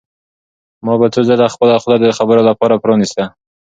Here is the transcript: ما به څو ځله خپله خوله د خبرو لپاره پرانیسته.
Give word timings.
ما 0.85 0.93
به 0.99 1.07
څو 1.13 1.21
ځله 1.29 1.47
خپله 1.53 1.75
خوله 1.81 1.97
د 1.99 2.07
خبرو 2.17 2.41
لپاره 2.49 2.81
پرانیسته. 2.83 3.23